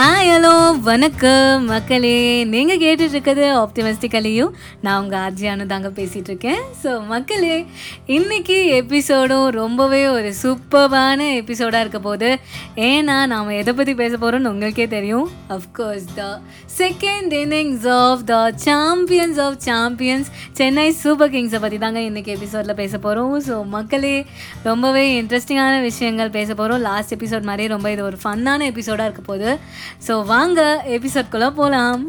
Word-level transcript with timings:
Hi 0.00 0.28
hello 0.32 0.80
வணக்கம் 0.80 1.64
மக்களே. 1.64 2.44
நீங்கள் 2.44 2.78
கேட்டுட்டு 2.78 3.06
இருக்கிறது 3.06 3.44
ஆப்டிமிஸ்டிக்கலையும் 3.58 4.52
நான் 4.80 5.02
உங்கள் 5.02 5.20
ஆர்ஜியானு 5.20 5.66
தாங்க 5.66 5.88
பேசிகிட்டு 5.88 6.30
இருக்கேன் 6.32 6.60
ஸோ 6.82 7.06
மக்களே 7.06 7.66
இன்னைக்கு 8.06 8.56
எபிசோடும் 8.76 9.48
ரொம்பவே 9.48 10.08
ஒரு 10.08 10.34
சூப்பரான 10.42 11.26
எபிசோடாக 11.40 11.80
இருக்க 11.80 11.98
போது 11.98 12.38
ஏன்னா 12.74 13.26
நாம் 13.26 13.48
எதை 13.48 13.74
பற்றி 13.74 13.94
பேச 13.94 14.16
போகிறோம்னு 14.16 14.52
உங்களுக்கே 14.52 14.88
தெரியும். 14.88 15.30
Of course 15.48 16.06
the 16.14 16.40
second 16.78 17.34
innings 17.42 17.88
of 17.88 18.24
the 18.24 18.52
champions 18.56 19.38
of 19.38 19.58
champions 19.58 20.30
Chennai 20.52 20.90
super 20.90 21.30
கிங்ஸை 21.30 21.60
பற்றி 21.60 21.78
தாங்க 21.78 22.00
இன்றைக்கி 22.00 22.32
எபிசோடில் 22.38 22.74
பேச 22.74 22.98
போகிறோம் 22.98 23.42
ஸோ 23.42 23.64
மக்களே 23.66 24.26
ரொம்பவே 24.62 25.22
இன்ட்ரெஸ்டிங்கான 25.22 25.80
விஷயங்கள் 25.80 26.30
பேச 26.30 26.54
போகிறோம் 26.54 26.80
லாஸ்ட் 26.80 27.14
எபிசோட் 27.14 27.42
மாதிரி 27.42 27.68
ரொம்ப 27.68 27.90
இது 27.90 28.04
ஒரு 28.04 28.18
ஃபன்னான 28.24 28.70
எபிசோடாக 28.72 29.10
இருக்க 29.10 29.22
போகுது. 29.24 29.58
ஸோ 30.06 30.14
வாங்க 30.24 30.60
எபிசோட்குள்ளே 30.96 31.50
போகலாம் 31.52 32.02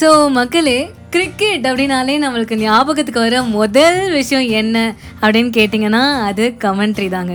ஸோ 0.00 0.08
மக்களே 0.30 0.78
கிரிக்கெட் 1.14 1.66
அப்படின்னாலே 1.68 2.14
நம்மளுக்கு 2.22 2.54
ஞாபகத்துக்கு 2.62 3.20
வர 3.24 3.40
முதல் 3.56 3.98
விஷயம் 4.16 4.46
என்ன 4.60 4.76
அப்படின்னு 5.22 5.50
கேட்டிங்கன்னா 5.58 6.00
அது 6.28 6.44
கமெண்ட்ரி 6.64 7.06
தாங்க. 7.14 7.34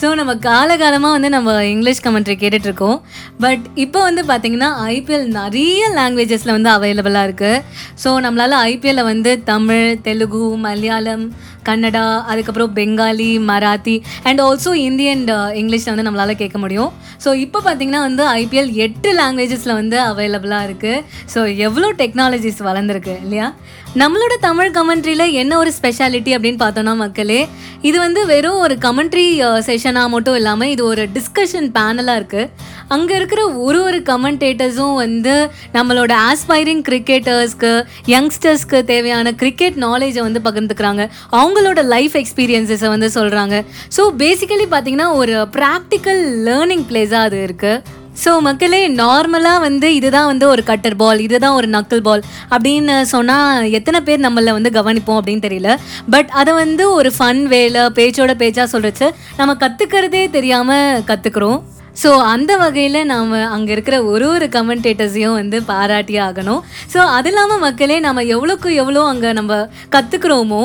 ஸோ 0.00 0.08
நம்ம 0.20 0.32
காலகாலமாக 0.48 1.16
வந்து 1.16 1.30
நம்ம 1.36 1.54
இங்கிலீஷ் 1.70 2.02
கமெண்ட்ரி 2.06 2.36
கேட்டுட்ருக்கோம். 2.42 2.98
பட் 3.44 3.64
இப்போ 3.84 4.02
வந்து 4.08 4.24
பார்த்திங்கன்னா 4.30 4.70
ஐபிஎல் 4.96 5.26
நிறைய 5.38 5.88
லாங்குவேஜஸில் 6.00 6.56
வந்து 6.56 6.70
அவைலபிளாக 6.76 7.28
இருக்குது 7.28 7.62
ஸோ 8.04 8.12
நம்மளால் 8.26 8.58
ஐபிஎல்ல 8.72 9.04
வந்து 9.12 9.32
தமிழ் 9.50 9.88
தெலுங்கு 10.08 10.44
மலையாளம் 10.66 11.26
கன்னடா 11.68 12.04
அதுக்கப்புறம் 12.30 12.72
Bengali 12.78 13.28
Marathi 13.50 13.94
and 14.28 14.40
also 14.46 14.72
Hindi 14.88 15.06
and 15.12 15.32
இங்கிலீஷில் 15.60 15.92
வந்து 15.92 16.06
நம்மளால் 16.08 16.40
கேட்க 16.42 16.58
முடியும். 16.64 16.90
ஸோ 17.24 17.30
இப்போ 17.44 17.58
பார்த்திங்கன்னா 17.66 18.02
வந்து 18.08 18.24
ஐபிஎல் 18.42 18.70
எட்டு 18.86 19.10
லாங்குவேஜஸில் 19.20 19.78
வந்து 19.80 19.98
அவைலபிளாக 20.10 20.68
இருக்குது 20.68 21.02
ஸோ 21.34 21.40
எவ்வளோ 21.66 21.90
டெக்னாலஜிஸ் 22.02 22.60
வளர்ந்துருக்கு. 22.70 23.13
இல்லையா? 23.22 23.54
நம்மளோட 23.96 24.32
தமிழ் 24.40 24.70
கமெண்ட்ரியில் 24.70 25.32
என்ன 25.32 25.58
ஒரு 25.58 25.72
ஸ்பெஷாலிட்டி 25.82 26.34
அப்படின்னு 26.34 26.58
பார்த்தோன்னா 26.58 26.96
மக்களே 26.96 27.48
இது 27.82 27.98
வந்து 27.98 28.26
வெறும் 28.26 28.58
ஒரு 28.58 28.74
கமெண்ட்ரி 28.74 29.42
செஷனாக 29.66 30.08
மட்டும் 30.08 30.34
இல்லாமல் 30.34 30.68
இது 30.68 30.84
ஒரு 30.84 31.08
டிஸ்கஷன் 31.14 31.68
பேனலாக 31.72 32.20
இருக்குது 32.20 32.50
அங்கே 32.88 33.14
இருக்கிற 33.14 33.48
ஒரு 33.48 33.82
ஒரு 33.82 33.98
கமெண்டேட்டர்ஸும் 33.98 34.94
வந்து 34.94 35.50
நம்மளோட 35.74 36.12
ஆஸ்பைரிங் 36.30 36.82
கிரிக்கெட்டர்ஸ்க்கு 36.88 37.86
யங்ஸ்டர்ஸ்க்கு 38.06 38.84
தேவையான 38.84 39.32
கிரிக்கெட் 39.32 39.74
நாலேஜை 39.74 40.20
வந்து 40.20 40.40
பகிர்ந்துக்கிறாங்க. 40.44 41.08
அவங்களோட 41.32 41.82
லைஃப் 41.82 42.16
எக்ஸ்பீரியன்ஸஸை 42.16 42.88
வந்து 42.88 43.06
சொல்கிறாங்க 43.08 43.64
ஸோ 43.96 44.12
பேசிக்கலி 44.18 44.66
பார்த்தீங்கன்னா 44.70 45.14
ஒரு 45.14 45.48
ப்ராக்டிக்கல் 45.52 46.44
லேர்னிங் 46.44 46.86
பிளேஸாக 46.90 47.16
அது 47.16 47.46
இருக்குது 47.46 48.02
ஸோ 48.22 48.32
மக்களே 48.46 48.80
நார்மலாக 49.00 49.62
வந்து 49.64 49.88
இதுதான் 49.98 50.28
வந்து 50.30 50.44
ஒரு 50.52 50.62
கட்டர் 50.68 50.96
பால் 51.00 51.20
இதுதான் 51.24 51.56
ஒரு 51.60 51.68
நக்கல் 51.74 52.04
பால் 52.06 52.22
அப்படின்னு 52.54 52.94
சொன்னால் 53.12 53.68
எத்தனை 53.78 54.00
பேர் 54.08 54.24
நம்மளை 54.26 54.52
வந்து 54.58 54.70
கவனிப்போம் 54.78 55.18
அப்படின்னு 55.20 55.46
தெரியல. 55.46 55.70
பட் 56.14 56.30
அதை 56.40 56.52
வந்து 56.62 56.84
ஒரு 56.98 57.10
ஃபன் 57.16 57.42
வேலை 57.54 57.82
பேச்சோட 57.98 58.34
பேச்சாக 58.42 58.68
சொல்கிறச்சு 58.74 59.08
நம்ம 59.40 59.54
கற்றுக்கிறதே 59.64 60.24
தெரியாமல் 60.36 61.02
கற்றுக்குறோம் 61.10 61.58
ஸோ 62.02 62.10
அந்த 62.30 62.52
வகையில் 62.62 63.00
நாம் 63.10 63.32
அங்கே 63.56 63.72
இருக்கிற 63.74 63.96
ஒரு 64.12 64.28
ஒரு 64.36 64.46
கமெண்டேட்டர்ஸையும் 64.54 65.36
வந்து 65.40 65.58
பாராட்டி 65.68 66.14
ஆகணும். 66.28 66.62
ஸோ 66.92 67.00
அது 67.16 67.28
இல்லாமல் 67.30 67.62
மக்களே 67.66 67.98
நம்ம 68.06 68.24
எவ்வளோக்கு 68.36 68.70
எவ்வளோ 68.82 69.02
அங்கே 69.10 69.30
நம்ம 69.40 69.58
கற்றுக்குறோமோ 69.94 70.62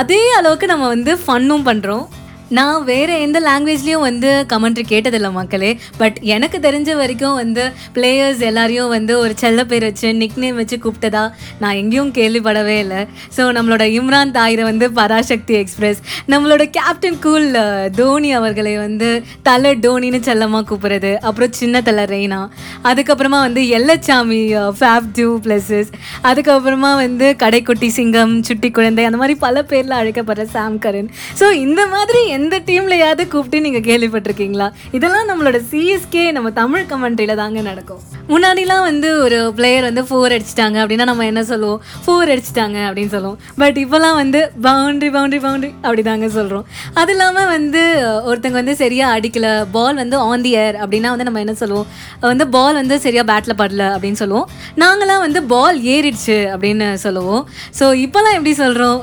அதே 0.00 0.22
அளவுக்கு 0.38 0.68
நம்ம 0.72 0.86
வந்து 0.94 1.14
ஃபன்னும் 1.24 1.66
பண்ணுறோம் 1.68 2.06
நான் 2.50 2.84
வேறு 2.84 3.14
எந்த 3.20 3.38
லாங்குவேஜ்லேயும் 3.40 4.04
வந்து 4.06 4.46
கமெண்ட்ரி 4.52 4.82
கேட்டதில்லை 4.90 5.30
மக்களே. 5.32 5.70
பட் 5.98 6.18
எனக்கு 6.34 6.58
தெரிஞ்ச 6.66 6.90
வரைக்கும் 6.96 7.34
வந்து 7.34 7.62
பிளேயர்ஸ் 7.94 8.42
எல்லாரையும் 8.48 8.88
வந்து 8.88 9.18
ஒரு 9.18 9.34
செல்ல 9.36 9.64
பேர் 9.64 9.82
வச்சு 9.82 10.14
நிக் 10.14 10.38
நேம் 10.38 10.54
வச்சு 10.54 10.76
கூப்பிட்டதா 10.84 11.24
நான் 11.58 11.74
எங்கேயும் 11.74 12.12
கேள்விப்படவே 12.18 12.76
இல்லை. 12.78 13.00
ஸோ 13.36 13.44
நம்மளோட 13.56 13.86
இம்ரான் 13.98 14.34
தாயிரை 14.38 14.64
வந்து 14.64 14.92
பராசக்தி 14.92 15.54
எக்ஸ்பிரஸ் 15.54 16.00
நம்மளோட 16.28 16.64
கேப்டன் 16.70 17.18
கூல் 17.18 17.48
தோனி 17.96 18.32
அவர்களை 18.32 18.76
வந்து 18.76 19.08
தலை 19.42 19.72
டோனின்னு 19.86 20.20
செல்லமாக 20.20 20.64
கூப்பிட்றது 20.70 21.12
அப்புறம் 21.18 21.52
சின்ன 21.52 21.82
தலை 21.82 22.04
ரெய்னா 22.04 22.40
அதுக்கப்புறமா 22.84 23.40
வந்து 23.40 23.62
எல்லச்சாமி 23.78 24.40
ஃபேப் 24.78 25.10
டூ 25.18 25.40
ப்ளஸஸ் 25.46 25.90
அதுக்கப்புறமா 26.22 26.94
வந்து 26.96 27.36
கடைக்குட்டி 27.38 27.86
சிங்கம் 27.86 28.42
சுட்டி 28.42 28.70
குழந்தை 28.70 29.04
அந்த 29.04 29.16
மாதிரி 29.16 29.38
பல 29.38 29.62
பேரில் 29.62 29.98
அழைக்கப்படுற 30.00 30.44
சாம் 30.44 30.78
கரன் 30.78 31.10
ஸோ 31.40 31.50
இந்த 31.50 31.86
மாதிரி 31.86 32.22
எந்த 32.36 32.54
டீம்லையாவது 32.68 33.24
கூப்பிட்டு 33.32 33.64
நீங்கள் 33.66 33.86
கேள்விப்பட்டிருக்கீங்களா? 33.88 34.68
இதெல்லாம் 34.96 35.28
நம்மளோட 35.30 35.58
சிஎஸ்கே 35.70 36.24
நம்ம 36.36 36.50
தமிழ் 36.60 36.86
கமெண்ட்ரியில் 36.92 37.40
தாங்க 37.42 37.60
நடக்கும். 37.70 38.00
முன்னாடிலாம் 38.32 38.84
வந்து 38.88 39.08
ஒரு 39.24 39.38
பிளேயர் 39.58 39.86
வந்து 39.88 40.02
ஃபோர் 40.08 40.34
அடிச்சிட்டாங்க 40.36 40.76
அப்படின்னா 40.82 41.06
நம்ம 41.10 41.26
என்ன 41.32 41.42
சொல்லுவோம்? 41.50 41.80
ஃபோர் 42.04 42.32
அடிச்சிட்டாங்க 42.34 42.78
அப்படின்னு 42.88 43.12
சொல்லுவோம். 43.16 43.38
பட் 43.62 43.78
இப்போலாம் 43.84 44.18
வந்து 44.22 44.40
பவுண்ட்ரி 44.68 45.10
பவுண்ட்ரி 45.16 45.40
பவுண்ட்ரி 45.46 45.70
அப்படி 45.84 46.04
தாங்க 46.10 46.28
சொல்கிறோம் 46.38 46.64
அது 47.02 47.12
இல்லாமல் 47.16 47.50
வந்து 47.54 47.82
ஒருத்தங்க 48.30 48.58
வந்து 48.62 48.76
சரியாக 48.82 49.14
அடிக்கல 49.18 49.46
பால் 49.76 50.00
வந்து 50.02 50.18
ஆன் 50.28 50.44
தி 50.46 50.52
ஏர் 50.64 50.78
அப்படின்னா 50.82 51.12
வந்து 51.14 51.28
நம்ம 51.28 51.42
என்ன 51.44 51.56
சொல்லுவோம்? 51.62 51.88
வந்து 52.30 52.46
பால் 52.56 52.80
வந்து 52.82 52.98
சரியாக 53.06 53.26
பேட்டில் 53.32 53.60
படல 53.62 53.84
அப்படின்னு 53.96 54.20
சொல்லுவோம். 54.22 54.48
நாங்களாம் 54.84 55.24
வந்து 55.26 55.42
பால் 55.54 55.78
ஏறிடுச்சு 55.94 56.38
அப்படின்னு 56.54 56.88
சொல்லுவோம். 57.06 57.44
ஸோ 57.80 57.86
இப்போலாம் 58.06 58.36
எப்படி 58.38 58.54
சொல்கிறோம் 58.64 58.98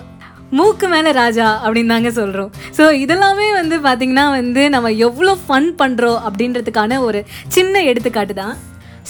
மூக்கு 0.53 0.87
மேலே 0.87 1.11
ராஜா 1.11 1.61
அப்படின்னு 1.63 1.87
தாங்க 1.87 2.11
சொல்கிறோம் 2.11 2.49
ஸோ 2.77 2.83
இதெல்லாமே 3.03 3.53
வந்து 3.53 3.77
பார்த்திங்கன்னா 3.79 4.29
வந்து 4.31 4.69
நம்ம 4.69 4.91
எவ்வளோ 4.99 5.37
ஃபன் 5.47 5.71
பண்ணுறோம் 5.79 6.19
அப்படின்றதுக்கான 6.27 6.99
ஒரு 6.99 7.19
சின்ன 7.47 7.81
எடுத்துக்காட்டு 7.83 8.33
தான். 8.33 8.53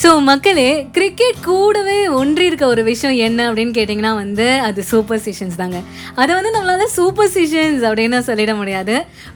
ஸோ 0.01 0.09
மக்களே 0.27 0.69
கிரிக்கெட் 0.95 1.39
கூடவே 1.47 1.97
ஒன்றி 2.19 2.45
இருக்க 2.49 2.65
ஒரு 2.73 2.83
விஷயம் 2.87 3.17
என்ன 3.25 3.39
அப்படின்னு 3.49 3.73
கேட்டிங்கன்னா 3.77 4.13
வந்து 4.21 4.45
அது 4.67 4.81
சூப்பர் 4.91 5.21
சிஷன்ஸ் 5.25 5.57
தாங்க. 5.59 5.79
அதை 6.21 6.31
வந்து 6.37 6.51
நம்மளால் 6.55 6.91
சூப்பர் 6.95 7.29
சிஷன்ஸ் 7.35 7.83
அப்படின்னு 7.89 8.19
சொல்லிட 8.29 8.53
முடியாது. 8.61 8.95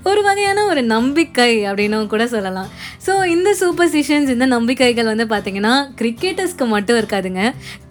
ஒரு 0.10 0.22
வகையான 0.28 0.64
ஒரு 0.72 0.82
நம்பிக்கை 0.94 1.52
அப்படின்னு 1.70 1.98
கூட 2.14 2.26
சொல்லலாம். 2.34 2.70
ஸோ 3.06 3.14
இந்த 3.34 3.50
சூப்பர் 3.62 3.92
சிஷன்ஸ் 3.96 4.32
இந்த 4.36 4.48
நம்பிக்கைகள் 4.56 5.12
வந்து 5.12 5.28
பார்த்திங்கன்னா 5.34 5.74
கிரிக்கெட்டர்ஸ்க்கு 6.02 6.68
மட்டும் 6.74 7.00
இருக்காதுங்க. 7.02 7.44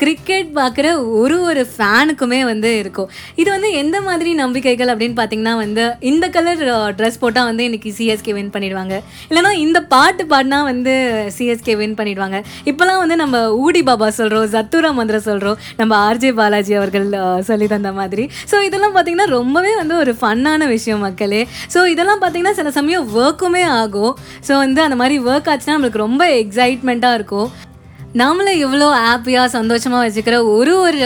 கிரிக்கெட் 0.02 0.50
பார்க்குற 0.58 0.86
ஒரு 1.20 1.38
ஒரு 1.50 1.64
ஃபேனுக்குமே 1.76 2.40
வந்து 2.50 2.72
இருக்கும். 2.82 3.08
இது 3.42 3.48
வந்து 3.56 3.70
எந்த 3.82 4.00
மாதிரி 4.08 4.32
நம்பிக்கைகள் 4.42 4.92
அப்படின்னு 4.94 5.18
பார்த்தீங்கன்னா 5.20 5.54
வந்து 5.64 5.86
இந்த 6.12 6.28
கலர் 6.38 6.64
ட்ரெஸ் 6.98 7.22
போட்டால் 7.24 7.48
வந்து 7.52 7.68
இன்றைக்கி 7.70 7.92
சிஎஸ்கே 8.00 8.36
வின் 8.40 8.52
பண்ணிடுவாங்க. 8.58 8.94
இல்லைனா 9.30 9.54
இந்த 9.64 9.78
பாட்டு 9.94 10.24
பாடினா 10.34 10.60
வந்து 10.72 10.94
சிஎஸ்கே 11.38 11.76
வின் 11.82 11.98
பண்ணிடுவாங்க. 12.02 12.42
இப்போலாம் 12.64 13.00
வந்து 13.02 13.16
நம்ம 13.16 13.36
ஊடி 13.64 13.82
பாபா 13.82 14.08
சொல்கிறோம் 14.18 14.46
சத்துரா 14.54 14.90
மந்திரம் 14.98 15.26
சொல்கிறோம் 15.28 15.58
நம்ம 15.76 15.92
ஆர்ஜே 16.06 16.32
பாலாஜி 16.40 16.74
அவர்கள் 16.74 17.06
சொல்லி 17.50 17.66
தந்த 17.66 17.92
மாதிரி. 17.92 18.26
ஸோ 18.50 18.62
இதெல்லாம் 18.68 18.96
பார்த்திங்கன்னா 18.96 19.28
ரொம்பவே 19.38 19.74
வந்து 19.76 19.96
ஒரு 19.96 20.14
ஃபன்னான 20.20 20.68
விஷயம் 20.68 21.04
மக்களே. 21.06 21.42
ஸோ 21.74 21.86
இதெல்லாம் 21.94 22.22
பார்த்திங்கன்னா 22.22 22.56
சில 22.60 22.70
சமயம் 22.70 23.08
ஒர்க்குமே 23.14 23.64
ஆகும். 23.82 24.16
ஸோ 24.48 24.52
வந்து 24.64 24.82
அந்த 24.82 24.98
மாதிரி 25.02 25.18
ஒர்க் 25.30 25.50
ஆச்சுன்னா 25.52 25.76
நம்மளுக்கு 25.76 26.04
ரொம்ப 26.06 26.24
எக்ஸைட்மெண்ட்டாக 26.42 27.18
இருக்கும். 27.20 27.48
நம்மளை 28.20 28.52
இவ்வளோ 28.64 28.86
ஹாப்பியாக 29.04 29.48
சந்தோஷமாக 29.54 30.02
வச்சுக்கிற 30.04 30.36
ஒரு 30.52 30.74
ஒரு 30.84 31.00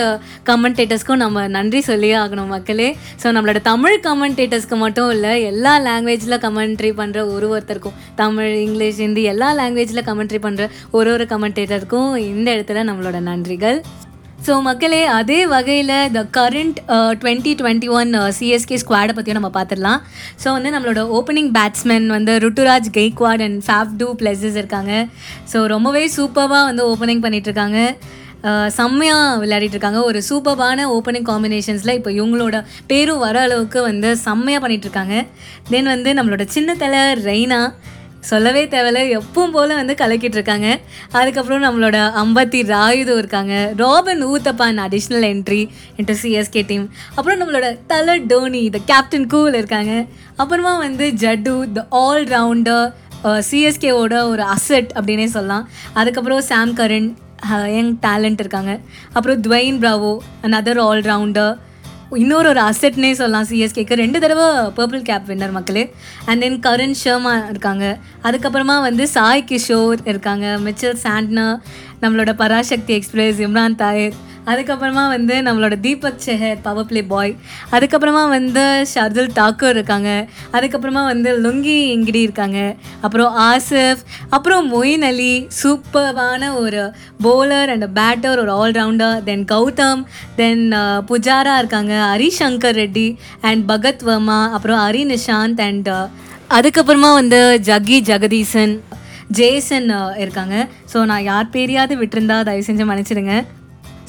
கமெண்டேட்டர்ஸ்க்கும் 0.50 1.20
நம்ம 1.22 1.46
நன்றி 1.54 1.80
சொல்லியே 1.88 2.16
ஆகணும் 2.22 2.52
மக்களே. 2.54 2.86
ஸோ 3.22 3.32
நம்மளோட 3.36 3.60
தமிழ் 3.70 3.96
கமெண்டேட்டர்ஸ்க்கு 4.04 4.76
மட்டும் 4.84 5.10
இல்லை 5.14 5.32
எல்லா 5.50 5.72
லாங்குவேஜில் 5.86 6.42
கமெண்ட்ரி 6.44 6.90
பண்ணுற 7.00 7.24
ஒரு 7.34 7.48
ஒருத்தருக்கும் 7.54 7.96
தமிழ் 8.22 8.52
இங்கிலீஷ் 8.66 9.00
ஹிந்தி 9.04 9.24
எல்லா 9.32 9.48
லாங்குவேஜில் 9.60 10.06
கமெண்ட்ரி 10.10 10.40
பண்ணுற 10.46 10.68
ஒரு 10.98 11.10
ஒரு 11.16 11.26
கமெண்டேட்டருக்கும் 11.32 12.12
இந்த 12.32 12.48
இடத்துல 12.56 12.84
நம்மளோட 12.90 13.20
நன்றிகள். 13.30 13.80
ஸோ 14.46 14.52
மக்களே 14.66 15.00
அதே 15.16 15.38
வகையில் 15.46 15.96
the 16.14 16.20
current 16.36 16.78
twenty 17.20 17.50
twenty 17.58 17.88
one 17.96 18.12
CSK 18.36 18.76
ஸ்குவாடை 18.82 19.12
பற்றியும் 19.14 19.38
நம்ம 19.38 19.50
பார்த்துடலாம் 19.56 20.00
ஸோ 20.42 20.46
வந்து 20.56 20.70
நம்மளோட 20.74 21.02
ஓப்பனிங் 21.16 21.50
பேட்ஸ்மேன் 21.56 22.06
வந்து 22.14 22.34
Ruturaj 22.44 22.88
Gaikwad 22.96 23.44
and 23.46 23.60
Faf 23.66 23.92
du 24.00 24.08
Plessis 24.20 24.56
இருக்காங்க. 24.60 24.92
ஸோ 25.52 25.60
ரொம்பவே 25.74 26.04
சூப்பராக 26.16 26.62
வந்து 26.70 26.84
ஓப்பனிங் 26.92 27.22
பண்ணிகிட்ருக்காங்க 27.26 27.78
uh, 28.44 28.66
செம்மையாக 28.76 29.38
விளையாடிட்டு 29.40 29.76
இருக்காங்க 29.76 30.02
ஒரு 30.02 30.20
சூப்பரான 30.28 30.88
ஓப்பனிங் 30.96 31.28
காம்பினேஷன்ஸில் 31.30 31.96
இப்போ 31.98 32.10
இவங்களோட 32.18 32.58
பேரும் 32.86 33.22
வர 33.26 33.36
அளவுக்கு 33.46 33.80
வந்து 33.90 34.10
செம்மையாக 34.26 34.62
பண்ணிகிட்ருக்காங்க 34.64 35.16
தென் 35.70 35.90
வந்து 35.94 36.12
நம்மளோட 36.14 36.46
சின்ன 36.48 36.76
தலை 36.76 37.02
ரெய்னா 37.26 37.60
சொல்லவே 38.28 38.62
தேவையில்ல. 38.72 39.00
எப்பவும் 39.18 39.52
போல் 39.56 39.74
வந்து 39.78 39.94
கலக்கிட்டு 40.00 40.38
இருக்காங்க. 40.38 40.68
அதுக்கப்புறம் 41.20 41.64
நம்மளோட 41.66 41.98
அம்பத்தி 42.22 42.60
ராயுது 42.72 43.14
இருக்காங்க. 43.20 43.54
Robin 43.82 44.22
ஊத்தப்பான் 44.32 44.80
additional 44.86 45.26
entry 45.32 45.62
into 45.98 46.16
CSK 46.22 46.62
team 46.66 46.84
அப்புறம் 47.14 47.40
நம்மளோட 47.40 47.68
தலை 47.92 48.16
டோனி 48.32 48.62
த 48.76 48.80
கேப்டன் 48.90 49.26
கூல் 49.34 49.58
இருக்காங்க. 49.60 49.94
அப்புறமா 50.36 50.74
வந்து 50.84 51.06
ஜட்டு 51.24 51.54
த 51.72 51.86
ஆல் 52.02 52.24
ரவுண்டர் 52.34 52.86
சிஎஸ்கேவோட 53.50 54.14
ஒரு 54.32 54.44
அசட் 54.54 54.92
அப்படின்னே 54.98 55.26
சொல்லலாம். 55.36 55.66
அதுக்கப்புறம் 55.92 56.46
சாம் 56.50 56.76
கரன் 56.76 57.08
யங் 57.74 57.92
டேலண்ட் 58.06 58.40
இருக்காங்க. 58.44 58.72
அப்புறம் 59.12 59.42
Dwayne 59.42 59.80
Bravo 59.82 60.12
and 60.42 60.56
other 60.60 60.80
allrounder 60.88 61.52
இன்னொரு 62.14 62.48
ஒரு 62.48 62.60
அசெட்னே 62.60 63.12
சொல்லலாம் 63.12 63.46
சிஎஸ்கேக்கு 63.50 63.92
ரெண்டு 63.92 64.20
தடவை 64.20 64.44
பர்பிள் 64.76 65.02
கேப் 65.02 65.22
வின்னர் 65.26 65.50
மக்களே. 65.50 65.94
அண்ட் 66.26 66.40
தென் 66.40 66.60
கரண் 66.60 66.94
ஷர்மா 67.04 67.48
இருக்காங்க. 67.50 67.98
அதுக்கப்புறமா 68.22 68.80
வந்து 68.80 69.08
சாய் 69.08 69.44
கிஷோர் 69.48 69.98
இருக்காங்க. 70.04 70.58
மிச்சல் 70.64 70.96
சாண்ட்னா 71.02 71.60
நம்மளோட 72.02 72.32
பராசக்தி 72.32 72.94
எக்ஸ்பிரஸ் 72.94 73.40
இம்ரான் 73.40 73.74
தாயர் 73.74 74.12
அதுக்கப்புறமா 74.46 75.04
வந்து 75.08 75.34
நம்மளோட 75.46 75.80
Deepak 75.80 76.22
Chahar 76.26 76.58
power 76.62 76.86
play 76.86 77.02
boy 77.02 77.32
அதுக்கப்புறமா 77.72 78.28
வந்து 78.28 78.64
ஷர்துல் 78.92 79.30
தாக்கூர் 79.38 79.76
இருக்காங்க. 79.76 80.10
அதுக்கப்புறமா 80.52 81.02
வந்து 81.12 81.30
லுங்கி 81.44 81.76
இங்கிடி 81.94 82.20
இருக்காங்க. 82.26 82.76
அப்புறம் 83.00 83.38
ஆசிஃப் 83.48 84.02
அப்புறம் 84.28 84.64
மொயின் 84.74 85.06
அலி 85.10 85.46
சூப்பர்வான 85.62 86.54
ஒரு 86.54 86.82
போலர் 87.22 87.72
அண்ட் 87.74 87.86
பேட்டர் 87.98 88.42
ஒரு 88.44 88.52
allrounder 88.62 89.22
then 89.28 89.44
Gautham 89.44 90.02
then 90.40 90.64
Pujara 91.10 91.58
இருக்காங்க 91.58 91.94
ஹரிசங்கர் 92.12 92.78
ரெட்டி 92.82 93.16
அண்ட் 93.40 93.70
பகத் 93.72 94.04
வர்மா 94.10 94.40
அப்புறம் 94.52 94.80
ஹரி 94.86 95.04
நிஷாந்த் 95.14 95.62
அண்ட் 95.68 95.92
அதுக்கப்புறமா 96.58 97.12
வந்து 97.20 97.60
ஜக்கி 97.70 97.98
ஜெகதீசன் 98.10 98.80
ஜேசன் 99.38 99.88
இருக்காங்க. 100.18 100.68
ஸோ 100.92 101.04
நான் 101.04 101.22
யார் 101.22 101.52
பேரையாவது 101.52 101.96
விட்டுருந்தா 102.00 102.42
தயவு 102.42 102.68
செஞ்சு 102.68 102.84
மன்னிச்சிடுங்க. 102.90 103.34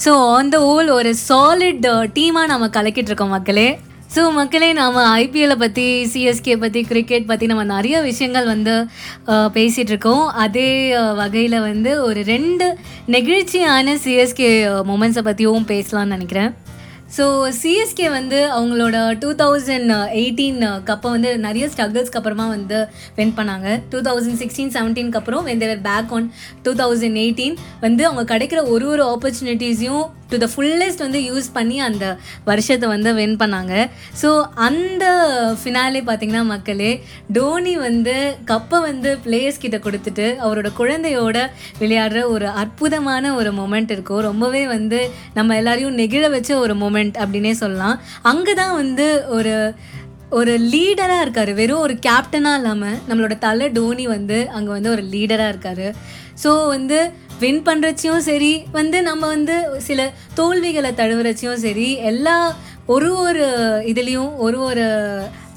ஸோ 0.04 0.12
ஆன் 0.36 0.52
த 0.54 0.58
ஒரு 0.98 1.10
சாலிட் 1.28 1.84
டீமாக 2.16 2.50
நம்ம 2.52 2.68
கலக்கிட்டு 2.76 3.10
இருக்கோம் 3.12 3.34
மக்களே. 3.36 3.66
ஸோ 4.14 4.22
மக்களே 4.38 4.70
நாம் 4.80 4.98
ஐபிஎல்லை 5.24 5.58
பற்றி 5.64 5.86
சிஎஸ்கே 6.14 6.56
பற்றி 6.64 6.82
கிரிக்கெட் 6.90 7.28
பற்றி 7.30 7.46
நம்ம 7.52 7.64
நிறைய 7.74 7.98
விஷயங்கள் 8.08 8.48
வந்து 8.54 8.74
பேசிகிட்ருக்கோம் 9.58 10.24
இருக்கோம் 10.24 10.26
அதே 10.46 10.68
வகையில் 11.22 11.58
வந்து 11.68 11.92
ஒரு 12.08 12.24
ரெண்டு 12.34 12.66
நெகிழ்ச்சியான 13.16 13.96
சிஎஸ்கே 14.06 14.50
மூமெண்ட்ஸை 14.90 15.24
பற்றியும் 15.30 15.70
பேசலாம்னு 15.72 16.16
நினைக்கிறேன். 16.18 16.52
ஸோ 17.18 17.26
சிஎஸ்கே 17.62 18.06
வந்து 18.10 18.38
அவங்களோட 18.58 18.98
டூ 19.20 19.30
தௌசண்ட் 19.42 19.92
எயிட்டீன் 20.20 20.60
கப்பை 20.90 21.10
வந்து 21.16 21.32
நிறைய 21.46 21.66
ஸ்ட்ரகிள்ஸ்க்கு 21.74 22.20
அப்புறமா 22.20 22.48
வந்து 22.48 22.78
வின் 23.16 23.34
பண்ணாங்க. 23.38 23.68
டூ 23.90 24.00
தௌசண்ட் 24.02 24.40
சிக்ஸ்டீன் 24.42 24.72
செவன்டீனுக்கு 24.76 25.20
அப்புறம் 25.22 25.48
when 25.48 25.62
they were 25.64 25.82
back 25.82 26.14
on 26.18 26.32
two 26.64 26.74
thousand 26.74 27.20
eighteen 27.24 27.58
வந்து 27.82 28.06
அவங்க 28.08 28.38
கிடைக்கிற 28.38 28.70
ஒரு 28.70 28.88
ஒரு 28.88 29.04
ஆப்பர்ச்சுனிட்டிஸையும் 29.14 30.06
டு 30.32 30.38
த 30.44 30.48
ஃபுல்லஸ்ட் 30.54 31.04
வந்து 31.06 31.20
யூஸ் 31.30 31.50
பண்ணி 31.58 31.78
அந்த 31.88 32.06
வருஷத்தை 32.50 32.90
வந்து 32.94 33.12
வின் 33.20 33.38
பண்ணாங்க. 33.44 33.74
ஸோ 34.22 34.30
அந்த 34.68 35.06
ஃபினாலே 35.62 36.02
பார்த்தீங்கன்னா 36.10 36.44
மக்களே 36.54 36.92
டோனி 37.38 37.76
வந்து 37.88 38.16
கப்பை 38.52 38.80
வந்து 38.90 39.12
பிளேயர்ஸ் 39.26 39.64
கிட்ட 39.66 39.80
கொடுத்துட்டு 39.88 40.28
அவரோட 40.46 40.72
குழந்தையோட 40.82 41.38
விளையாடுற 41.82 42.22
ஒரு 42.34 42.50
அற்புதமான 42.64 43.34
ஒரு 43.40 43.52
மொமெண்ட் 43.62 43.94
இருக்கும் 43.96 44.26
ரொம்பவே 44.30 44.64
வந்து 44.76 45.02
நம்ம 45.40 45.56
எல்லாரையும் 45.62 45.98
நெகிழ 46.02 46.26
வச்ச 46.36 46.52
ஒரு 46.66 46.76
மொமெண்ட் 46.84 47.18
அப்படின்னே 47.24 47.56
சொல்லலாம். 47.64 47.98
அங்கே 48.32 48.54
தான் 48.62 48.78
வந்து 48.82 49.08
ஒரு 49.38 49.56
ஒரு 50.40 50.54
லீடராக 50.74 51.24
இருக்கார். 51.24 51.50
வெறும் 51.58 51.82
ஒரு 51.86 51.96
கேப்டனாக 52.06 52.60
இல்லாமல் 52.60 53.00
நம்மளோட 53.08 53.36
தலை 53.46 53.66
டோனி 53.78 54.06
வந்து 54.14 54.38
அங்கே 54.58 54.72
வந்து 54.76 54.90
ஒரு 54.96 55.04
லீடராக 55.14 55.52
இருக்கார். 55.54 55.88
ஸோ 56.44 56.52
வந்து 56.76 57.00
வின் 57.42 57.62
பண்ணுறச்சியும் 57.66 58.24
சரி 58.24 58.52
வந்து 58.72 58.98
நம்ம 59.02 59.28
வந்து 59.28 59.56
சில 59.80 60.02
தோல்விகளை 60.34 60.92
தழுவுறச்சியும் 60.94 61.62
சரி 61.62 61.88
எல்லா 62.04 62.36
ஒரு 62.88 63.10
ஒரு 63.18 63.46
இதுலேயும் 63.86 64.32
ஒரு 64.38 64.58
ஒரு 64.60 64.86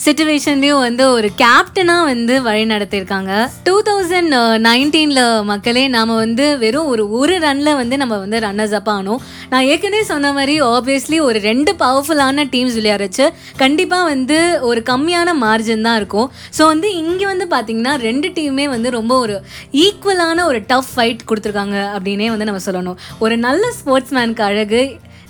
சுச்சுவேஷன்லேயும் 0.03 0.83
வந்து 0.85 1.05
ஒரு 1.17 1.29
கேப்டனாக 1.41 2.07
வந்து 2.11 2.35
வழி 2.47 2.65
நடத்தியிருக்காங்க. 2.73 3.33
டூ 3.67 3.75
தௌசண்ட் 3.89 4.35
நைன்டீனில் 4.67 5.23
மக்களே 5.51 5.85
நாம் 5.95 6.13
வந்து 6.23 6.47
வெறும் 6.63 6.89
ஒரு 6.93 7.05
ஒரு 7.19 7.35
ரனில் 7.45 7.79
வந்து 7.81 7.97
நம்ம 8.03 8.15
வந்து 8.25 8.39
ரன்னர்ஸ் 8.47 8.75
அப் 8.79 8.91
ஆனோம். 8.95 9.21
நான் 9.53 9.67
ஏற்கனவே 9.73 10.05
சொன்ன 10.11 10.33
மாதிரி 10.39 10.55
ஆப்வியஸ்லி 10.73 11.19
ஒரு 11.29 11.41
ரெண்டு 11.49 11.73
பவர்ஃபுல்லான 11.83 12.47
டீம்ஸ் 12.55 12.79
விளையாடுச்சு 12.79 13.27
கண்டிப்பாக 13.63 14.11
வந்து 14.13 14.39
ஒரு 14.71 14.83
கம்மியான 14.91 15.35
மார்ஜின் 15.45 15.87
தான் 15.89 15.99
இருக்கும். 16.01 16.29
ஸோ 16.59 16.65
வந்து 16.73 16.91
இங்கே 17.03 17.27
வந்து 17.33 17.49
பார்த்தீங்கன்னா 17.55 17.95
ரெண்டு 18.09 18.31
டீமுமே 18.39 18.69
வந்து 18.77 18.91
ரொம்ப 18.99 19.15
ஒரு 19.25 19.37
ஈக்குவலான 19.85 20.47
ஒரு 20.53 20.61
டஃப் 20.73 20.93
ஃபைட் 20.95 21.29
கொடுத்துருக்காங்க 21.31 21.79
அப்படின்னே 21.97 22.31
வந்து 22.35 22.49
நம்ம 22.51 22.63
சொல்லணும். 22.69 22.99
ஒரு 23.27 23.37
நல்ல 23.47 23.67
ஸ்போர்ட்ஸ்மேனுக்கு 23.79 24.45
அழகு 24.51 24.83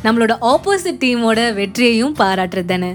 நம்மளோட 0.07 0.33
ஆப்போசிட் 0.55 1.03
டீமோட 1.05 1.41
வெற்றியையும் 1.61 2.17
பாராட்டுறது 2.23 2.71
தானே? 2.73 2.93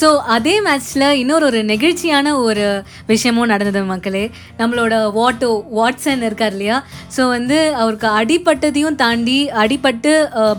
ஸோ 0.00 0.08
அதே 0.34 0.54
மேட்ச்சில் 0.66 1.06
இன்னொரு 1.20 1.44
ஒரு 1.50 1.60
நெகிழ்ச்சியான 1.70 2.32
ஒரு 2.46 2.66
விஷயமும் 3.12 3.50
நடந்தது 3.52 3.82
மக்களே. 3.92 4.24
நம்மளோட 4.60 4.94
வாட்டோ 5.18 5.50
வாட்சன் 5.78 6.26
இருக்கார் 6.28 6.54
இல்லையா? 6.56 6.76
ஸோ 7.16 7.24
வந்து 7.36 7.58
அவருக்கு 7.82 8.08
அடிப்பட்டதையும் 8.20 9.00
தாண்டி 9.04 9.38
அடிப்பட்டு 9.62 10.12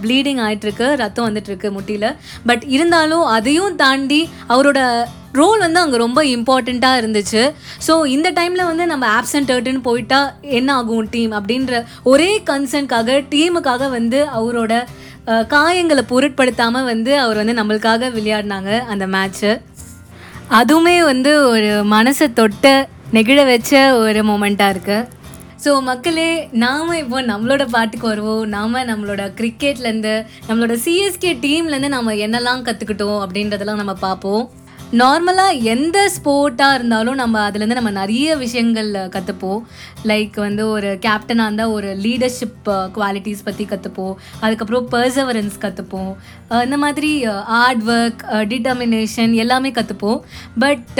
ப்ளீடிங் 0.03 0.41
ஆகிட்டுருக்கு 0.47 0.89
ரத்தம் 1.03 1.30
வந்துட்டுருக்கு 1.30 1.71
முட்டியில். 1.77 2.09
பட் 2.51 2.65
இருந்தாலும் 2.77 3.25
அதையும் 3.38 3.80
தாண்டி 3.86 4.21
அவரோட 4.56 4.81
ரோல் 5.38 5.59
வந்து 5.63 5.80
அங்கே 5.81 5.97
ரொம்ப 6.03 6.19
இம்பார்ட்டண்ட்டாக 6.36 7.00
இருந்துச்சு. 7.01 7.41
ஸோ 7.88 7.94
இந்த 8.13 8.27
டைமில் 8.38 8.69
வந்து 8.69 8.86
நம்ம 8.91 9.06
ஆப்சன்ட் 9.18 9.50
டர்ட்டுன்னு 9.50 9.83
போயிட்டா 9.88 10.19
என்ன 10.59 10.69
ஆகும் 10.80 11.09
டீம் 11.15 11.33
அப்படின்ற 11.39 11.81
ஒரே 12.12 12.31
கன்சர்னுக்காக 12.50 13.18
டீமுக்காக 13.33 13.89
வந்து 13.97 14.19
அவரோட 14.39 14.74
காயங்களை 15.54 16.04
பொருட்படுத்தாமல் 16.12 16.84
வந்து 16.84 17.20
அவர் 17.20 17.38
வந்து 17.38 17.60
நம்மளுக்காக 17.60 18.10
விளையாடினாங்க 18.10 18.72
அந்த 18.80 19.08
மேட்ச்சு 19.08 19.52
அதுவுமே 20.50 21.04
வந்து 21.04 21.31
ஒரு 21.50 21.72
மனசை 21.96 22.28
தொட்ட 22.34 22.90
நெகிழ 23.14 23.40
வச்ச 23.46 23.74
ஒரு 23.94 24.22
மூமெண்ட்டாக 24.24 24.74
இருக்குது 24.74 25.08
ஸோ 25.64 25.81
மக்களே 25.81 26.28
நாம் 26.52 26.92
இப்போ 26.94 27.22
நம்மளோட 27.22 27.64
பாட்டுக்கு 27.72 28.08
வருவோம். 28.08 28.44
நாம் 28.56 28.76
நம்மளோட 28.92 29.24
கிரிக்கெட்லேருந்து 29.40 30.14
நம்மளோட 30.48 30.76
சிஎஸ்கே 30.86 31.32
டீம்லேருந்து 31.46 31.90
நம்ம 31.96 32.14
என்னெல்லாம் 32.25 32.64
கற்றுக்கிட்டோம் 32.68 33.20
அப்படின்றதெல்லாம் 33.24 33.82
நம்ம 33.82 33.94
பார்ப்போம். 34.06 34.44
நார்மலாக 34.91 35.57
எந்த 35.63 35.97
ஸ்போர்ட்டாக 36.15 36.74
இருந்தாலும் 36.74 37.15
நம்ம 37.15 37.41
அதுலேருந்து 37.50 37.75
நம்ம 37.75 37.91
நிறைய 37.91 38.38
விஷயங்கள் 38.38 38.89
கற்றுப்போம் 39.09 39.59
லைக் 40.03 40.36
வந்து 40.36 40.63
ஒரு 40.69 40.89
கேப்டனாக 41.01 41.45
இருந்தால் 41.45 41.74
ஒரு 41.74 41.89
லீடர்ஷிப் 41.95 42.69
குவாலிட்டிஸ் 42.94 43.45
பற்றி 43.45 43.65
கற்றுப்போம் 43.65 44.15
அதுக்கப்புறம் 44.41 44.88
பர்சவரன்ஸ் 44.91 45.59
கற்றுப்போம் 45.62 46.09
இந்த 46.63 46.77
மாதிரி 46.77 47.12
ஹார்ட் 47.25 47.86
ஒர்க் 47.88 48.24
டிட்டர்மினேஷன் 48.47 49.36
எல்லாமே 49.36 49.71
கற்றுப்போம் 49.71 50.19
பட் 50.59 51.00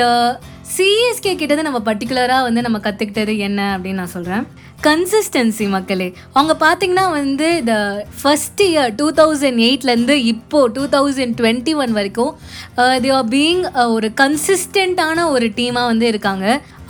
சிஎஸ்கே 0.78 1.34
கிட்டது 1.36 1.62
நம்ம 1.62 1.82
பர்டிகுலராக 1.86 2.42
வந்து 2.42 2.62
நம்ம 2.62 2.78
கற்றுக்கிட்டது 2.78 3.38
என்ன 3.38 3.78
அப்படின்னு 3.78 3.94
நான் 3.94 4.16
சொல்கிறேன் 4.16 4.46
கன்சிஸ்டன்சி 4.88 5.66
மக்களே. 5.74 6.08
அவங்க 6.38 6.54
பார்த்தீங்கன்னா 6.66 7.06
வந்து 7.18 7.48
இந்த 7.62 7.76
ஃபஸ்ட் 8.20 8.62
இயர் 8.68 8.92
டூ 9.00 9.08
தௌசண்ட் 9.20 9.60
எயிட்லேருந்து 9.66 10.16
இப்போது 10.34 10.72
டூ 10.76 10.84
தௌசண்ட் 10.96 11.36
டுவெண்ட்டி 11.40 11.74
ஒன் 11.84 11.96
வரைக்கும் 11.98 12.32
தே 13.06 13.12
ஆர் 13.18 13.30
பீயிங் 13.36 13.64
ஒரு 13.96 14.10
கன்சிஸ்டண்ட்டான 14.22 15.26
ஒரு 15.36 15.48
டீமாக 15.58 15.92
வந்து 15.92 16.08
இருக்காங்க. 16.14 16.46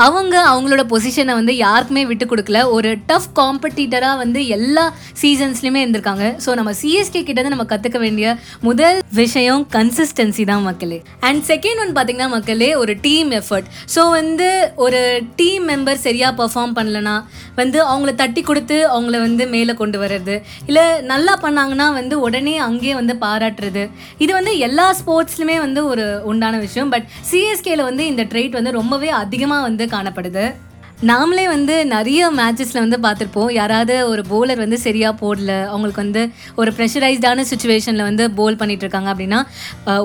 அவங்க 0.06 0.36
அவங்களோட 0.51 0.82
பொசிஷனை 0.91 1.34
வந்து 1.38 1.53
யாருக்குமே 1.65 2.03
விட்டு 2.10 2.25
கொடுக்கல. 2.32 2.60
ஒரு 2.75 2.89
டஃப் 3.10 3.29
காம்படிட்டராக 3.39 4.20
வந்து 4.22 4.41
எல்லா 4.56 4.84
சீசன்ஸ்லையுமே 5.22 5.79
இருந்திருக்காங்க. 5.84 6.25
ஸோ 6.44 6.50
நம்ம 6.60 6.72
சிஎஸ்கே 6.82 7.22
கிட்டே 7.29 7.50
நம்ம 7.56 7.65
கற்றுக்க 7.72 8.00
வேண்டிய 8.06 8.27
முதல் 8.68 9.00
விஷயம் 9.20 9.63
கன்சிஸ்டன்சி 9.75 10.44
தான் 10.51 10.63
மக்களே. 10.68 11.00
அண்ட் 11.29 11.41
செகண்ட் 11.51 11.82
ஒன் 11.84 11.91
பார்த்திங்கன்னா 11.98 12.29
மக்களே 12.36 12.70
ஒரு 12.84 12.96
டீம் 13.08 13.32
எஃபர்ட் 13.39 13.68
ஸோ 13.96 14.03
வந்து 14.20 14.48
ஒரு 14.86 15.01
டீம் 15.41 15.65
மெம்பர் 15.72 16.00
சரியாக 16.06 16.34
பெர்ஃபார்ம் 16.41 16.75
பண்ணலனா 16.79 17.15
வந்து 17.60 17.79
அவங்கள 17.91 18.12
தட்டி 18.22 18.44
கொடுத்து 18.50 18.77
அவங்கள 18.96 19.15
வந்து 19.25 19.44
மேலே 19.56 19.74
கொண்டு 19.82 19.98
வர்றது. 20.03 20.38
இல்லை 20.70 20.86
நல்லா 21.12 21.36
பண்ணாங்கன்னா 21.44 21.89
வந்து 22.00 22.15
உடனே 22.27 22.56
அங்கேயே 22.68 22.96
வந்து 23.01 23.15
பாராட்டுறது. 23.25 23.86
இது 24.24 24.32
வந்து 24.39 24.53
எல்லா 24.70 24.88
ஸ்போர்ட்ஸ்லையுமே 25.01 25.60
வந்து 25.65 25.84
ஒரு 25.91 26.08
உண்டான 26.32 26.58
விஷயம். 26.65 26.89
பட் 26.96 27.08
சிஎஸ்கேல 27.32 27.84
வந்து 27.89 28.06
இந்த 28.13 28.25
ட்ரெயிட் 28.34 28.58
வந்து 28.60 28.77
ரொம்பவே 28.79 29.12
அதிகமாக 29.22 29.68
வந்து 29.70 29.88
காணப்படுது. 29.96 30.48
நாமளே 31.10 31.43
வந்து 31.53 31.75
நிறைய 31.93 32.22
மேட்சஸில் 32.38 32.81
வந்து 32.84 32.98
பார்த்துருப்போம். 33.03 33.51
யாராவது 33.58 33.93
ஒரு 34.12 34.22
போலர் 34.31 34.62
வந்து 34.63 34.77
சரியாக 34.86 35.13
போடல. 35.22 35.51
அவங்களுக்கு 35.74 36.01
வந்து 36.03 36.24
ஒரு 36.62 36.72
ப்ரெஷரைஸ்டான 36.77 37.46
சுச்சுவேஷனில் 37.51 38.08
வந்து 38.08 38.24
போல் 38.39 38.58
பண்ணிகிட்ருக்காங்க 38.62 39.10
இருக்காங்க 39.10 39.12
அப்படின்னா 39.13 39.39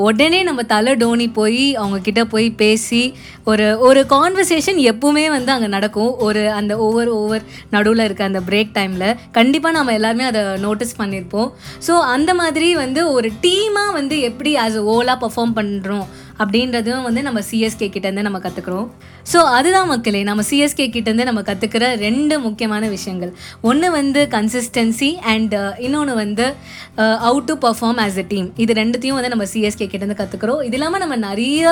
உடனே 0.07 0.41
நம்ம 0.49 0.63
தலை 0.73 0.93
டோனி 1.03 1.27
போய் 1.39 1.65
அவங்க 1.81 1.99
கிட்ட 2.07 2.23
போய் 2.35 2.47
பேசி 2.63 3.03
ஒரு 3.51 3.67
ஒரு 3.89 4.01
கான்வர்சேஷன் 4.15 4.79
எப்பவுமே 4.93 5.25
வந்து 5.37 5.51
அங்கே 5.55 5.71
நடக்கும். 5.77 6.13
ஒரு 6.27 6.43
அந்த 6.59 6.73
ஓவர் 6.87 7.11
ஓவர் 7.21 7.45
நடுவில் 7.75 8.05
இருக்க 8.07 8.25
அந்த 8.31 8.43
பிரேக் 8.49 8.75
டைமில் 8.79 9.09
கண்டிப்பாக 9.39 9.77
நம்ம 9.79 9.95
எல்லாருமே 9.99 10.27
அதை 10.31 10.43
நோட்டீஸ் 10.67 10.95
பண்ணியிருப்போம் 11.01 11.51
ஸோ 11.89 11.97
அந்த 12.15 12.31
மாதிரி 12.43 12.69
வந்து 12.85 13.03
ஒரு 13.17 13.31
டீமாக 13.47 13.97
வந்து 13.99 14.19
எப்படி 14.31 14.53
ஆஸ் 14.67 14.79
ஓலாக 14.95 15.19
பர்ஃபார்ம் 15.25 15.57
பண்ணுறோம் 15.59 16.07
அப்படின்றதும் 16.39 17.05
வந்து 17.07 17.21
நம்ம 17.27 17.41
சிஎஸ்கே 17.49 17.89
கிட்டேருந்து 17.89 18.25
நம்ம 18.27 18.39
கற்றுக்குறோம் 18.45 18.87
ஸோ 19.27 19.39
அதுதான் 19.57 19.89
மக்களே 19.91 20.21
நம்ம 20.29 20.43
சிஎஸ்கே 20.49 20.87
கிட்டேருந்து 20.87 21.27
நம்ம 21.29 21.43
கற்றுக்கிற 21.49 21.85
ரெண்டு 22.05 22.35
முக்கியமான 22.47 22.89
விஷயங்கள். 22.89 23.33
ஒன்று 23.69 23.89
வந்து 23.91 24.21
கன்சிஸ்டன்சி 24.35 25.11
அண்ட் 25.33 25.55
இன்னொன்று 25.79 26.15
வந்து 26.15 26.47
out 27.29 27.47
to 27.47 27.55
perform 27.65 28.01
as 28.05 28.19
a 28.19 28.25
team 28.33 28.49
இது 28.57 28.73
ரெண்டுத்தையும் 28.81 29.19
வந்து 29.19 29.33
நம்ம 29.35 29.47
சிஎஸ்கே 29.53 29.87
கிட்டேருந்து 29.87 30.19
கற்றுக்குறோம் 30.21 30.61
இது 30.67 30.77
இல்லாமல் 30.79 31.03
நம்ம 31.05 31.17
நிறைய 31.25 31.63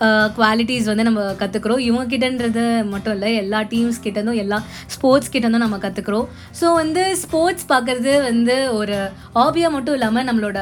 uh, 0.00 0.26
குவாலிட்டிஸ் 0.36 0.88
வந்து 0.90 1.06
நம்ம 1.08 1.22
கற்றுக்குறோம் 1.42 1.82
இவங்க 1.86 2.06
கிட்டன்றது 2.12 2.64
மட்டும் 2.86 3.14
இல்லை 3.16 3.30
எல்லா 3.36 3.60
டீம்ஸ் 3.72 4.02
கிட்டேருந்தும் 4.04 4.40
எல்லா 4.44 4.60
ஸ்போர்ட்ஸ் 4.94 5.32
கிட்டேருந்தும் 5.32 5.66
நம்ம 5.66 5.80
கற்றுக்குறோம் 5.84 6.26
ஸோ 6.60 6.66
வந்து 6.74 7.04
ஸ்போர்ட்ஸ் 7.22 7.68
பார்க்குறது 7.68 8.14
வந்து 8.28 8.56
ஒரு 8.72 8.98
ஹாபியாக 9.34 9.74
மட்டும் 9.76 9.96
இல்லாமல் 9.98 10.28
நம்மளோட 10.28 10.58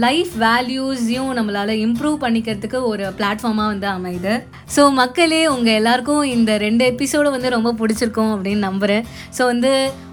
லைஃப் 0.00 0.32
வேல்யூஸையும் 0.38 1.32
நம்மளால் 1.32 1.74
இம்ப்ரூவ் 1.84 2.16
பண்ணிக்கிறதுக்கு 2.22 2.71
ஒரு 2.80 3.04
பிளாட்ஃபார்மாக 3.18 3.72
வந்து 3.72 3.88
அமையுது. 3.88 4.34
ஸோ 4.76 4.92
மக்களே 4.92 5.46
உங்கள் 5.46 5.74
எல்லாருக்கும் 5.74 6.22
இந்த 6.22 6.58
ரெண்டு 6.58 6.84
எபிசோடு 6.92 7.30
வந்து 7.30 7.48
ரொம்ப 7.48 7.72
பிடிச்சிருக்கும் 7.72 8.32
அப்படின்னு 8.34 8.66
நம்புகிறேன் 8.68 9.04
ஸோ 9.38 9.44
வந்து 9.44 9.72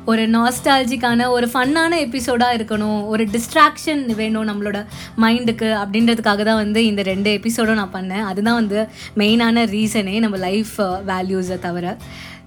ஒரு 0.09 0.23
நாஸ்டாலஜிக்கான 0.35 1.27
ஒரு 1.35 1.47
ஃபன்னான 1.53 1.91
எபிசோடாக 2.05 2.57
இருக்கணும். 2.57 2.99
ஒரு 3.13 3.23
டிஸ்ட்ராக்ஷன் 3.35 4.01
வேணும் 4.21 4.49
நம்மளோட 4.49 4.79
மைண்டுக்கு 5.23 5.69
அப்படின்றதுக்காக 5.81 6.43
தான் 6.49 6.61
வந்து 6.63 6.81
இந்த 6.89 7.01
ரெண்டு 7.11 7.31
எபிசோடும் 7.37 7.79
நான் 7.81 7.95
பண்ணேன். 7.97 8.25
அதுதான் 8.31 8.59
வந்து 8.61 8.79
மெயினான 9.21 9.65
ரீசனே 9.75 10.15
நம்ம 10.25 10.39
லைஃப் 10.49 10.75
வேல்யூஸை 11.11 11.57
uh, 11.57 11.63
தவிர. 11.67 11.95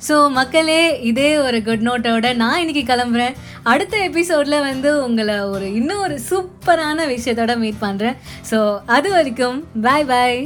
ஸோ 0.07 0.15
மக்களே 0.39 0.81
இதே 1.11 1.29
ஒரு 1.47 1.59
குட் 1.67 1.85
நோட்டோட 1.89 2.29
நான் 2.43 2.61
இன்னைக்கு 2.63 2.85
கிளம்புறேன். 2.89 3.37
அடுத்த 3.73 3.95
எபிசோடில் 4.09 4.65
வந்து 4.69 4.91
உங்களை 5.07 5.37
ஒரு 5.55 5.69
இன்னும் 5.81 6.03
ஒரு 6.07 6.17
சூப்பரான 6.31 7.07
விஷயத்தோட 7.15 7.55
மீட் 7.63 7.85
பண்ணுறேன் 7.87 8.19
ஸோ 8.51 8.61
அது 8.97 9.11
வரைக்கும் 9.17 9.61
பாய் 9.87 10.09
பாய் 10.13 10.41